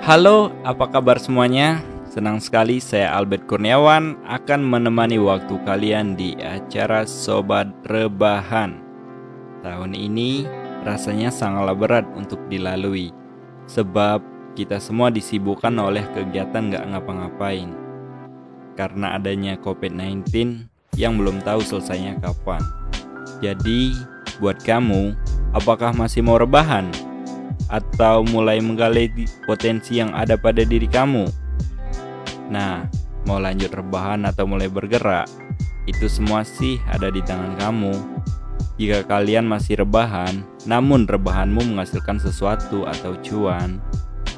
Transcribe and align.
Halo, 0.00 0.48
apa 0.64 0.88
kabar 0.88 1.20
semuanya? 1.20 1.84
Senang 2.08 2.40
sekali 2.40 2.80
saya 2.80 3.12
Albert 3.12 3.44
Kurniawan 3.44 4.16
akan 4.24 4.64
menemani 4.64 5.20
waktu 5.20 5.60
kalian 5.68 6.16
di 6.16 6.32
acara 6.40 7.04
Sobat 7.04 7.68
Rebahan. 7.84 8.80
Tahun 9.60 9.92
ini 9.92 10.48
rasanya 10.88 11.28
sangatlah 11.28 11.76
berat 11.76 12.08
untuk 12.16 12.40
dilalui, 12.48 13.12
sebab 13.68 14.24
kita 14.56 14.80
semua 14.80 15.12
disibukkan 15.12 15.76
oleh 15.76 16.08
kegiatan 16.16 16.72
gak 16.72 16.96
ngapa-ngapain. 16.96 17.68
Karena 18.80 19.20
adanya 19.20 19.60
COVID-19 19.60 20.32
yang 20.96 21.20
belum 21.20 21.44
tahu 21.44 21.60
selesainya 21.60 22.16
kapan. 22.24 22.64
Jadi, 23.44 23.92
buat 24.40 24.64
kamu, 24.64 25.12
apakah 25.52 25.92
masih 25.92 26.24
mau 26.24 26.40
rebahan? 26.40 26.88
Atau 27.70 28.26
mulai 28.34 28.58
menggali 28.58 29.08
potensi 29.46 30.02
yang 30.02 30.10
ada 30.10 30.34
pada 30.34 30.66
diri 30.66 30.90
kamu? 30.90 31.30
Nah, 32.50 32.82
mau 33.30 33.38
lanjut 33.38 33.70
rebahan 33.70 34.26
atau 34.26 34.44
mulai 34.44 34.66
bergerak? 34.66 35.30
Itu 35.86 36.10
semua 36.10 36.42
sih 36.42 36.82
ada 36.90 37.14
di 37.14 37.22
tangan 37.22 37.54
kamu. 37.62 37.94
Jika 38.80 39.06
kalian 39.06 39.46
masih 39.46 39.86
rebahan, 39.86 40.42
namun 40.66 41.06
rebahanmu 41.06 41.62
menghasilkan 41.62 42.16
sesuatu 42.18 42.88
atau 42.88 43.14
cuan, 43.22 43.78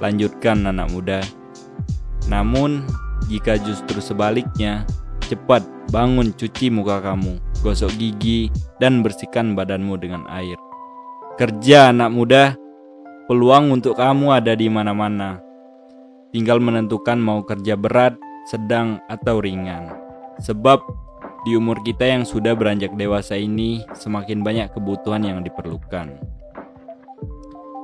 lanjutkan 0.02 0.66
anak 0.66 0.90
muda. 0.90 1.22
Namun, 2.26 2.82
jika 3.30 3.56
justru 3.62 4.02
sebaliknya, 4.02 4.82
cepat 5.30 5.62
bangun 5.94 6.34
cuci 6.34 6.74
muka 6.74 6.98
kamu, 7.00 7.38
gosok 7.62 7.94
gigi, 7.96 8.50
dan 8.82 9.00
bersihkan 9.06 9.54
badanmu 9.54 9.94
dengan 9.96 10.26
air. 10.26 10.58
Kerja 11.38 11.94
anak 11.94 12.10
muda, 12.10 12.58
peluang 13.26 13.70
untuk 13.70 13.98
kamu 13.98 14.34
ada 14.34 14.52
di 14.56 14.66
mana-mana. 14.66 15.38
Tinggal 16.32 16.58
menentukan 16.58 17.20
mau 17.20 17.44
kerja 17.44 17.76
berat, 17.76 18.16
sedang, 18.48 18.98
atau 19.06 19.38
ringan. 19.38 19.92
Sebab 20.40 20.80
di 21.44 21.58
umur 21.58 21.84
kita 21.84 22.08
yang 22.08 22.24
sudah 22.24 22.56
beranjak 22.56 22.94
dewasa 22.96 23.36
ini, 23.36 23.84
semakin 23.92 24.40
banyak 24.40 24.72
kebutuhan 24.72 25.22
yang 25.26 25.44
diperlukan. 25.44 26.16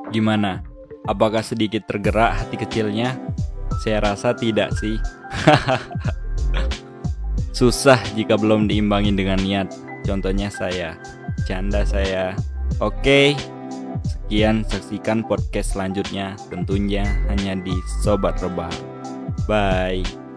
Gimana? 0.09 0.65
Apakah 1.05 1.45
sedikit 1.45 1.85
tergerak 1.85 2.41
hati 2.41 2.57
kecilnya? 2.57 3.17
Saya 3.85 4.01
rasa 4.01 4.33
tidak 4.33 4.73
sih. 4.77 4.97
Susah 7.59 8.01
jika 8.17 8.39
belum 8.39 8.71
diimbangin 8.71 9.19
dengan 9.19 9.41
niat. 9.43 9.69
Contohnya 10.07 10.49
saya, 10.49 10.97
canda 11.45 11.85
saya. 11.85 12.33
Oke, 12.81 13.37
sekian 14.29 14.61
saksikan 14.61 15.25
podcast 15.25 15.73
selanjutnya 15.73 16.37
tentunya 16.53 17.01
hanya 17.33 17.57
di 17.65 17.73
Sobat 18.05 18.37
Rebah. 18.45 18.69
Bye. 19.49 20.28